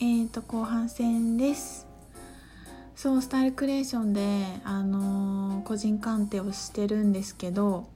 [0.00, 1.86] えーと後半戦です。
[2.94, 7.88] そうスタイルクリエーションで、あのー個人鑑定をしてるんですけど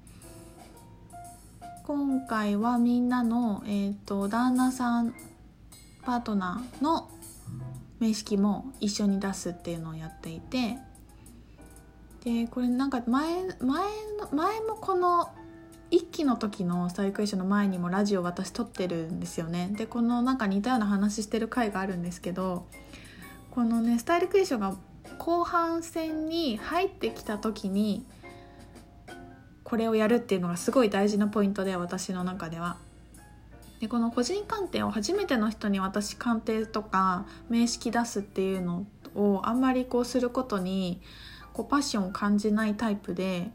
[1.85, 5.15] 今回はみんなの、えー、と旦那さん
[6.03, 7.09] パートナーの
[7.99, 10.77] 名式も一緒に出すっていうのをやっていて
[12.25, 13.85] でこれなんか前前
[14.33, 15.31] 前もこの
[15.93, 22.67] 1期の時のスタイクエスチョンの前にもラジオ私撮ってるんですよねでこのなんか似たような話してる回があるんですけど
[23.51, 24.75] このねスタイルクエスチョンが
[25.19, 28.07] 後半戦に入ってきた時に
[29.63, 32.77] これをやるっていうのがすごい大事なポイントで私の中では。
[33.81, 41.01] でこの個人鑑定を初めての人に私鑑定とか名式出すっていうのをあんまりこうすることに
[41.53, 43.51] こうパッションを感じないタイプで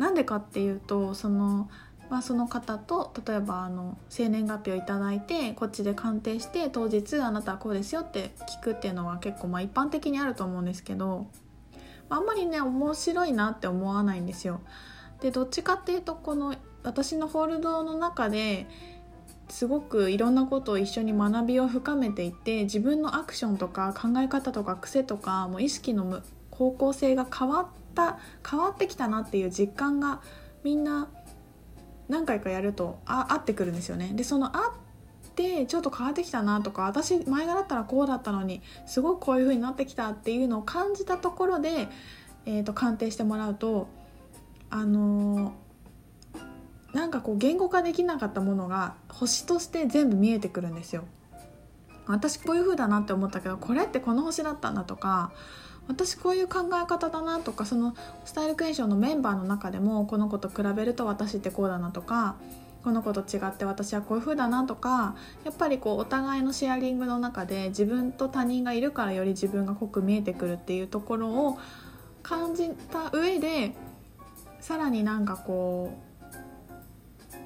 [0.00, 1.68] なんでかっていうとその,、
[2.08, 11.26] まあ、その方と例えばあの生年月日をいただいてこっちで鑑定して当日あなたはこうですよって聞くっていうのは結構まあ一般的にあると思うんですけど
[12.08, 14.62] あんまりね面白いなって思わないんですよ。
[15.20, 18.66] でどっちかっていうとこの私のホールドの中で
[19.50, 30.20] すごくいろんなことを一緒に学びを深めていって自分のアクションとか考え方とか癖とかもう意識の方向性が変わった変わってきたなっていう実感が
[30.62, 31.08] みんな
[32.08, 34.10] 何回かやるとあ合ってくるんですよね。
[34.14, 34.72] でその合っ
[35.34, 41.88] てちょっと変わってきたなとか私前がだったらこうだったのにすごくこういう風になってきたっていうのを感じたところで、
[42.46, 43.88] えー、と鑑定してもらうと
[44.70, 45.70] あのー
[46.92, 51.04] なんかこう言語化できなかったものが星として全部見えてくるんですよ。
[52.06, 55.30] 私こういう風だなって思ったけどこれってこの星だったんだとか
[55.88, 62.36] 私こういう考え方だなとかそのスタイルクエンションのメンバーの中でもこの子と比べると私ってこうだなとか
[62.82, 65.14] この子と違って私はこういう風だなとか
[65.44, 71.58] やっぱりこうお互いのシェアリングの中で自分と他人がいるからより自分が濃く見えてくるっていうところを
[72.22, 73.72] 感じた上で
[74.60, 76.10] さらになんかこう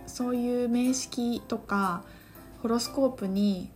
[0.06, 2.04] そういう名式とか
[2.62, 3.70] ホロスコープに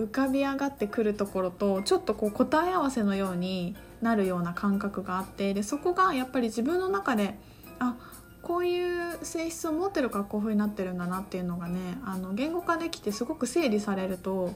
[0.00, 7.38] 浮かび上がってくるところとちょっとこう答え合わせのようになるような感覚があってでそこがやっぱり自分の中で
[7.78, 7.96] あ
[8.42, 14.54] こういう性質を持ってるからこういう風になってるんだなっていうのがねあの言語化できてすごく整理されると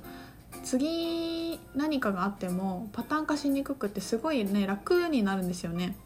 [0.62, 5.96] 次何かがあってもパターン化しにくくてすごいね楽になるんですよね。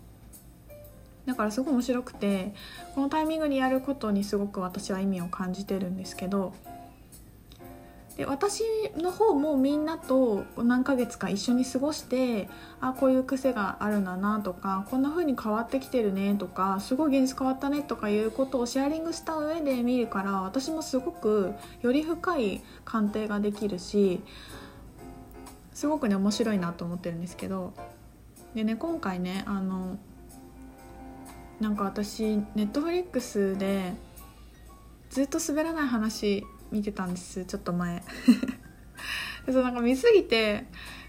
[1.27, 2.55] だからすごい面白くて
[2.95, 6.55] このタイミングにやることにすごく私は意味を感じてるんですけど
[8.19, 8.65] で私
[8.97, 12.49] の方もみんなと何ヶ月か一緒に過ごして
[12.81, 24.21] あこういう癖があるんだなとかこんな風に変わってきてるねとかすごい現実変わったねとかいうことをシェアリングした上で見るから私もすごくより深い鑑定ができるし
[25.73, 27.73] すごくね面白いなと思ってるんですけど。
[28.55, 29.99] でね今回ねあの
[31.61, 32.23] なんか私
[32.55, 33.93] ネットフリックスで
[35.11, 37.45] ずっと滑らない話見てたんです。
[37.45, 38.03] ちょっと前。
[39.51, 40.67] そうなんか見すぎて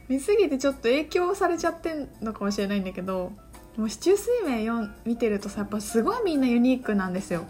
[0.08, 3.34] 見すぎてちょっと影響されちゃってんのかもしれないんだけど
[3.78, 7.46] もう市中水明4見てるとさやっぱすごいみんなユニークなんですよ。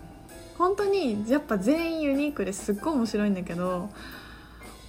[0.57, 3.89] 本当にやっぱ全員ユニークですっごい面白いんだけど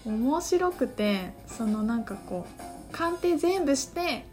[0.05, 4.25] 面白くてそのなんかこう鑑定全部して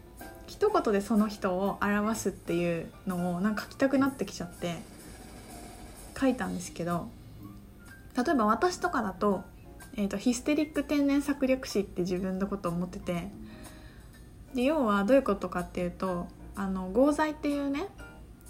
[0.48, 4.74] 一言でその人を表すっていうのをなんか書きたくなってきちゃって
[6.20, 7.08] 書いたんですけど
[8.16, 9.44] 例えば私とかだと,、
[9.96, 13.30] えーと、ヒステリック天然策略師って自分のことを思ってて
[14.54, 17.86] で要はどういうことかっていうとあの合剤っていうね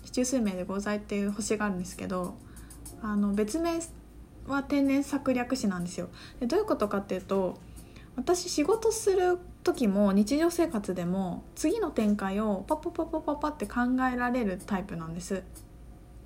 [0.04, 2.36] 市中水明で合剤っていう星があるんですけど
[3.02, 3.78] あの別名
[4.46, 6.08] は天然策略師なんですよ。
[6.40, 7.58] でどういうことかっていうと
[8.16, 13.80] 私仕事する時も日常生活でも次の展開をパッパッパッパッパッパって考
[14.12, 15.42] えられるタイプなんです。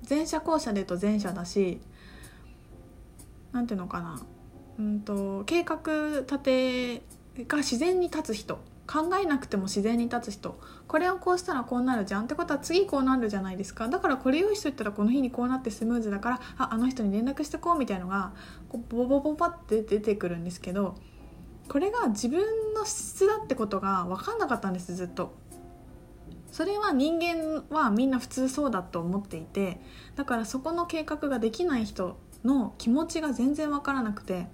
[0.09, 1.81] 前者後者で言うと前者だし
[3.53, 4.21] 何ていうのかな。
[4.79, 5.79] うんと計画
[6.21, 7.01] 立て
[7.47, 8.59] が自然に立つ人。
[8.85, 10.59] 考えなくても自然に立つ人。
[10.87, 13.87] これをこうしたらこうなるじゃんってことは次こうなるじゃないですか。
[13.87, 18.33] だからこれ用意しといたらこの日にこうなってスムーズだからああの人に連絡してこうみたいのが
[18.67, 20.95] こうボボボボって出てくるんですけど
[21.69, 22.41] これが自分
[22.73, 25.33] の質だってことが分かんなかったんですずっと。
[26.51, 29.81] それは人間はみんな普通そうだと思っていて
[30.15, 34.47] だからそこの計画ができない人の気持ちが全然分からなくて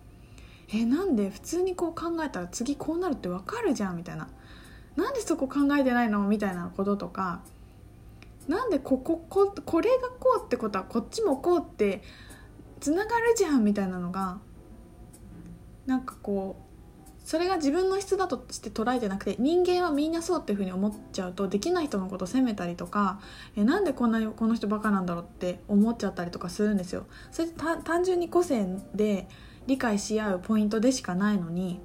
[0.71, 4.27] えなんで普通にこう考えたら次こうなるって分かるじゃんみたいな。
[4.95, 7.41] なんでそこ考えてないのみたいなこととか。
[8.47, 12.01] なんでここここれがこうってことはこっちもこうって
[12.79, 14.39] つながるじゃんみたいなのが
[15.85, 16.68] なんかこう
[17.29, 23.19] それが自分の質だとして捉えてなくて人間はみんなそうっていうふうに思っちゃうとできない人のこと責めたりとか
[23.55, 27.05] えなんでこんなにこの人バカなんだろうって思っちゃったりとかするんですよ。
[27.29, 28.65] それ単純に個性
[28.95, 29.27] で
[29.67, 31.79] 理解し合うポイントでしかないのに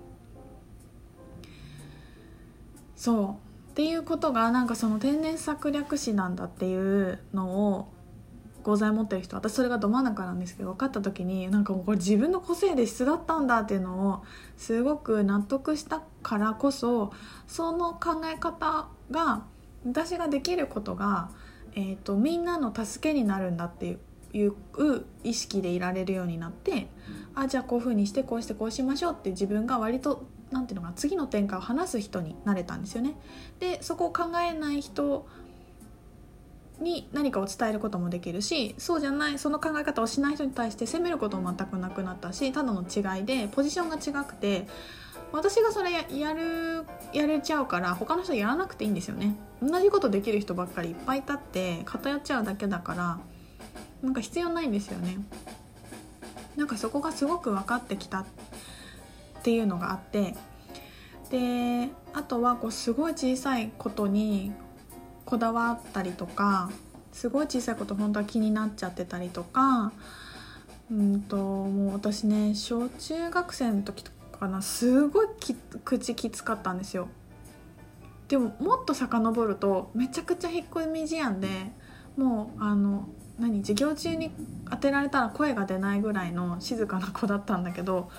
[2.96, 3.38] そ
[3.68, 7.88] うっていうことがなんかその天然策略師なんだっていうのを
[8.64, 14.24] 講座持ってる人私それがど真ん中なんですけど分かった時になんかもうこれ自分の個性で質だったんだっていうのを
[14.56, 17.12] すごく納得したからこそ
[17.46, 19.44] その考え方が
[19.86, 21.30] 私ができることが、
[21.74, 23.98] えーと、みんなの助けになるんだっていう
[24.36, 26.88] いう意識でいられるようになって
[27.36, 33.14] あじゃあこういうふうにしてこうしてこうしましょうって自分が割と何ていうのかな次の展開を話す人になれたんですよね。
[33.60, 35.26] でそこを考えない人
[36.80, 44.66] に何かを伝えることもできるしそうじゃないその考え方をしない人に対して責めることも全くなくなったしただの違いでポジションが違くて
[45.32, 49.34] 私がそれややるやれちゃうから他の人やらなくていいんですよね。
[49.60, 53.18] 同じことできる人ばっかりいっぱいいたって偏っちゃうだけだから
[54.02, 55.18] なんか必要ないんですよね。
[56.56, 58.24] なんかそこがすごく分かってきたっ
[59.42, 60.36] ていうのがあって
[61.30, 64.52] であとはこうすごい小さいことに
[65.24, 66.70] こだわったりとか
[67.12, 69.92] すごい小さいこと本当は気になっちゃってたりとか
[70.90, 75.54] うんともう私ね小中学生の時とかなすごいき
[75.84, 77.08] 口きつかったんですよ。
[78.28, 81.48] でももっと遡るとめちゃくちゃ引っ込み思案で
[82.16, 83.06] もうあの
[83.38, 84.30] 何授業中に
[84.70, 88.10] 当てられたら声が出ないぐらいの静かな子だったんだけど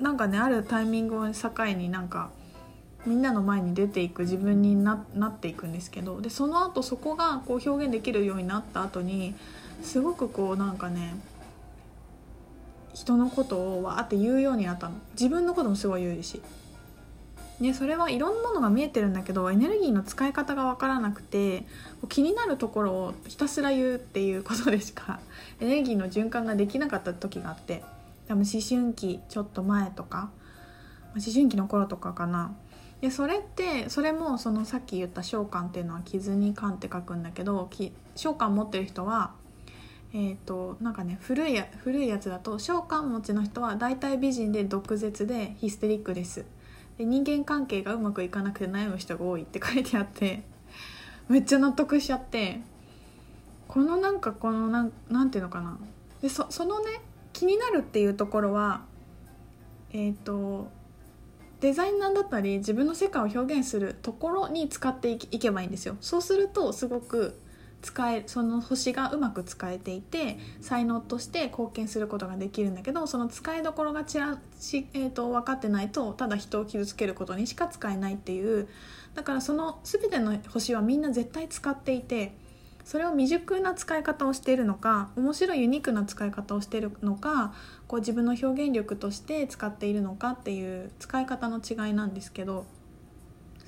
[0.00, 2.30] なんかねあるタイミングを境になんか
[3.06, 9.34] みんなの前に出ていく自分になっていくんですけどでその後そこがこう表現できるようになった後に
[9.82, 11.14] すごくこうなんかね
[12.94, 14.96] 人のことをわーって言うようになったの。
[15.12, 16.42] 自分のこともすごい言うし、
[17.60, 21.64] ね、それはいろんなものが見えてるんだけどエネルギーの使い方が分からなくて
[22.08, 25.20] 気になるところをひたすら言うっていうことでしか
[25.60, 27.84] エネルギーの循環ができなかった時があって
[28.26, 30.30] 多分思春期ちょっと前とか
[31.14, 32.52] 思春期の頃とかかな。
[33.00, 37.70] でそれってそれもそのさっき言った召喚っていうのは傷に感って書くんだけど
[38.16, 39.32] 召喚持ってる人は
[40.14, 46.46] えーと、なんかね古いや古いやつだと召喚持ちの人は大体美人で毒舌でヒステリックです。
[46.96, 50.42] で人間関係がうまくいかなくて悩む人が多いって書いてあって
[51.28, 52.60] めっちゃ納得しちゃって
[53.68, 55.78] このなんかこのなんなんていうのかな。
[56.22, 57.02] でそそのね
[57.34, 58.80] 気になるっていうところは
[59.92, 60.68] えっ、ー、と
[61.60, 65.96] デザイナーだったり自分の世界を表現するところに使っていけばいいんですよ。
[66.00, 67.38] そうするとすごく
[67.80, 78.68] 使えその星がうまく使えていて才能として貢献することができるんだけどその使いどころがちらし、えーと、分かってないとただ人を傷つけることにしか使えないっていう。
[79.14, 82.34] だからその全ての星はみんな絶対使っていて
[82.88, 87.52] それを未熟な使い方をしているのか面白いユニークな使い方をしているのか
[87.86, 92.64] こう自分の表現力として使っているのかっていう使い方の違いなんですけど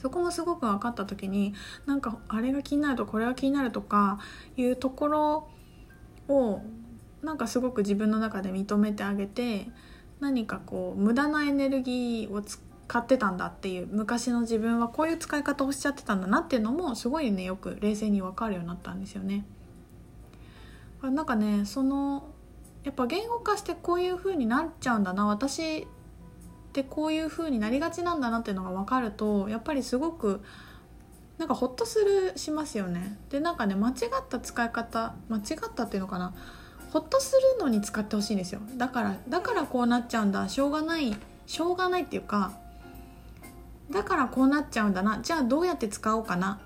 [0.00, 1.52] そこもすごく分かった時に
[1.84, 4.20] なんかあれが気になるとこれが気になるとか
[4.56, 5.48] いうところ
[6.28, 6.62] を
[7.22, 9.66] なんかすごく自分の中で認めてあげて
[10.20, 12.58] 何かこう無駄なエネルギーを使
[12.90, 19.44] 使ってたんだっていう昔の自分はこういう使い方をしちゃってたんだなっていうのもすごいねよく冷静に分かるようになったんですよね。
[21.00, 22.24] なんかねその
[22.82, 25.86] やっぱ言語化してこういう風になっちゃうんだな私っ
[26.72, 30.40] てこういう風になりがちなんだなっていうのが分かるとやっぱりすごく
[31.38, 33.16] なんかホッとするしますよね。
[33.30, 33.94] でなんかね間違っ
[34.28, 35.42] た使い方間違っ
[35.72, 36.34] たっていうのかな
[36.92, 41.16] ホッとするのに使ってほしいんですよだからだからこうなっちゃうんだしょうがない
[41.46, 42.58] しょうがないっていうか
[43.90, 45.20] だからこうなっちゃうんだな。
[45.22, 46.60] じゃあどうやって使おうかな。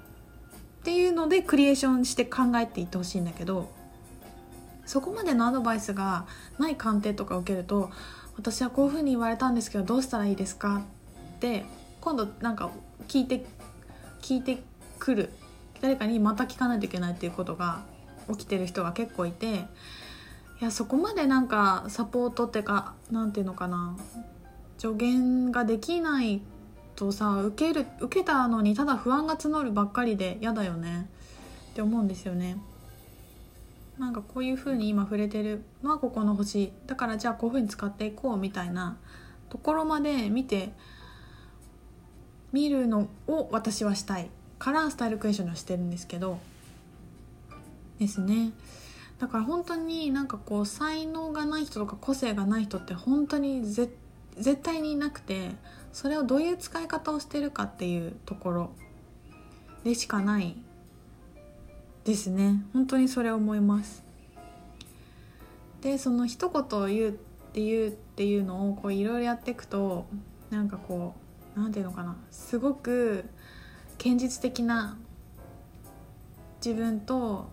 [0.81, 3.71] っていうのでクリエーションして考えていってほしいんだけど
[4.85, 6.27] そこまでのアドバイスが
[6.59, 7.91] ない鑑定とか受けると
[8.37, 10.83] 私はこういうふうに言われたんですけどどうしたらいいですか？
[11.37, 11.65] って
[12.03, 12.71] 今度なんか
[13.09, 13.47] 聞いて
[14.21, 14.63] 聞いて
[14.99, 15.31] くる。
[15.81, 17.83] 誰かにまた聞かないといけないっていうことが
[18.31, 19.61] 起きてる人が結構いてい
[20.61, 23.97] やそこまでなんかサポートっていうか何て言うのかな。
[24.77, 26.43] 助言ができない
[26.97, 31.09] とさ受ける受けたのにただ不安が募るばっかりで嫌だよね。
[31.73, 32.57] って思うんですよね。
[33.99, 35.63] なんかこういう風に今触れてる。
[35.83, 36.73] のはここの星。
[36.87, 38.97] だからじゃあこういう風に使っていこうみたいな。
[39.49, 40.73] ところまで見て
[42.53, 44.31] 見るのを私はしたい。
[44.59, 46.39] からスタイルクエスチョンをしてるんですけど。
[47.99, 48.53] ですね。
[49.19, 53.97] だから本当になんかこう才能がない人とか個性がない人って本当に絶
[54.63, 55.51] 対にいなくて。
[55.95, 58.71] それをどういう使い方をしてるかっていうところ
[59.85, 60.57] でしかない
[62.05, 62.65] ですね。
[62.73, 64.03] 本当にそれ思います。
[65.83, 67.13] でその一言を言うっ
[67.53, 70.07] ていうっていうのをこういろいろやっていくと
[70.51, 71.15] なんかこ
[71.57, 72.17] う何て言うのかな。
[72.33, 73.25] すごく
[73.97, 74.99] 堅実的な
[76.57, 77.47] 自分と、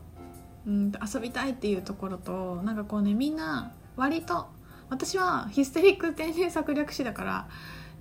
[0.65, 4.47] うん、遊びたいっていうところとなんかこうねみんな割と
[4.89, 7.47] 私はヒステリック天然策略師だから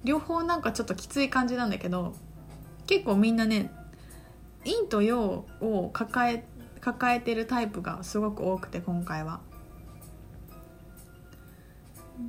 [0.04, 2.14] 両方なんかちょっときつい感じなんだけど
[2.86, 3.70] 結構みんなね
[4.64, 6.44] 陰と陽を抱え
[6.80, 9.40] 抱えてるタイプがすごく多くて今回は。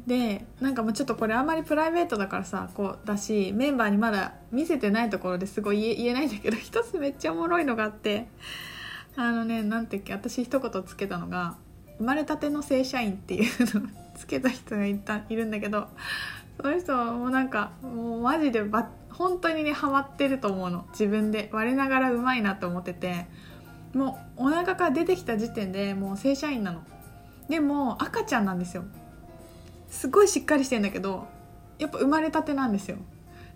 [0.08, 8.28] でなんかもうちょっとこれあんまりプライベートだからさこうだしメンバーにまだ見せてないところですごい言え言えないんだけど 一つめっちゃおもろいのがあって
[9.18, 11.58] あのねなんていうっけ私一言つけたのが
[12.00, 15.90] 「生まれたての正社員」っていうのをつけた人がいたいるんだけど
[16.62, 20.86] その人はもうなんかもうマジでば本当にねハマってると思うの。
[20.92, 21.50] 自分で。
[21.52, 23.26] 我ながらうまいなと思ってて。
[23.94, 26.82] もうお腹から出てきた時点でもう正社員なの。
[27.50, 28.84] でも赤ちゃんなんですよ。
[29.90, 31.28] すごいしっかりしてんだけど
[31.78, 32.98] やっぱ生まれたてなんですよ。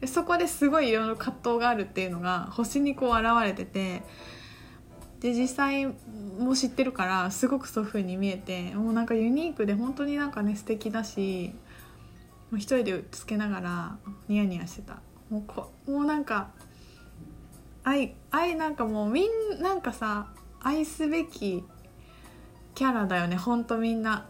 [0.01, 4.03] でそこですごいいろいろ葛藤があるっていうのが星にこう現れてて
[5.21, 11.53] で実際も知ってるからすごくそういう風に見えてもうなんかユニークで本当になんかね素敵だし
[12.55, 13.97] う一人でつけながら
[14.27, 14.99] ニヤニヤしてた。
[15.29, 16.49] もうこもうなんか
[17.83, 20.27] 愛愛なんかもうみんなんかさ
[20.61, 21.63] 愛すべき
[22.73, 23.35] キャラだよね。
[23.35, 24.25] ほんとみんな。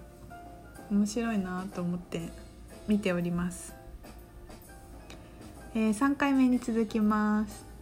[0.91, 2.29] 面白いなと思って
[2.87, 3.73] 見ております、
[5.73, 7.74] えー、3回目に続きます。